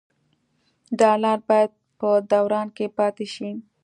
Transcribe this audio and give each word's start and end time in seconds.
ډالر 0.99 1.37
باید 1.49 1.71
په 1.99 2.09
دوران 2.31 2.67
کې 2.75 2.85
پاتې 2.97 3.25
شي. 3.33 3.49